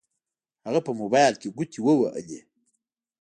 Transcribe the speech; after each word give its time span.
هغه 0.65 0.79
په 0.87 0.91
موبايل 0.99 1.33
کې 1.41 1.49
ګوتې 1.55 1.79
ووهلې. 1.83 2.39